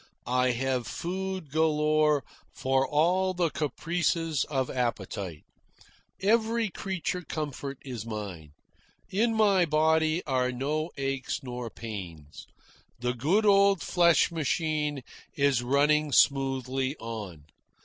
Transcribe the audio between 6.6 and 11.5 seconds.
creature comfort is mine. In my body are no aches